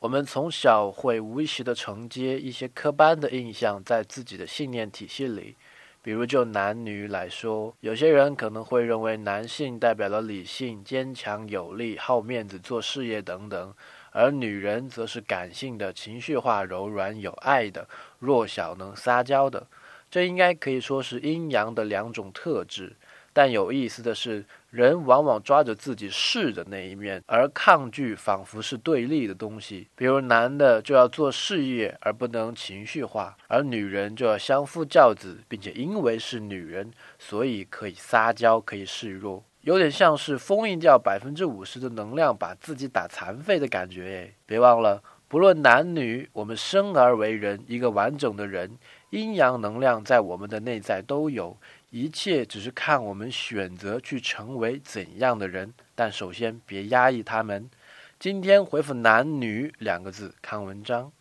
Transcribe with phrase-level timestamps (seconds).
[0.00, 5.56] 我们从小会无意识地承接一些刻板的印象在自己的信念体系里。
[6.00, 13.74] 比如就男女来说，有些人可能会认为男性代表了理性、坚强有力、好面子、做事业等等，
[14.12, 17.88] 而女人则是感性的、情绪化、柔软有爱的、
[18.20, 19.66] 弱小能撒娇的。
[20.08, 22.94] 这应该可以说是阴阳的两种特质。
[23.38, 29.86] 但有意思的是，人往往抓着自己是的那一面，而抗拒仿佛是对立的东西。
[29.94, 44.02] 比如，男的就要做事业，而不能情绪化；而女人就要相夫教子，并且因为是女人，所以可以撒娇，可以示弱，有点像是封印掉百分之五十的能量，把自己打残废的感觉。
[44.02, 48.78] 诶，别忘了，不论男女，我们生而为人，一个完整的人，
[49.10, 51.54] 阴阳能量在我们的内在都有。
[51.90, 57.68] 一切只是看我们选择去成为怎样的人，但首先别压抑他们。
[58.18, 61.12] 今天回复“男女”两个字，看文章。